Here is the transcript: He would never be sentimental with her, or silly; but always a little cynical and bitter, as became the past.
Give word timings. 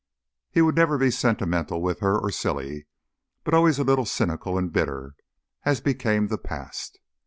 He 0.49 0.63
would 0.63 0.75
never 0.75 0.97
be 0.97 1.11
sentimental 1.11 1.79
with 1.79 1.99
her, 1.99 2.17
or 2.17 2.31
silly; 2.31 2.87
but 3.43 3.53
always 3.53 3.77
a 3.77 3.83
little 3.83 4.05
cynical 4.07 4.57
and 4.57 4.73
bitter, 4.73 5.13
as 5.63 5.79
became 5.79 6.25
the 6.27 6.39
past. 6.39 6.97